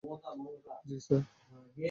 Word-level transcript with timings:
জি, 0.85 0.95
sir? 0.99 1.21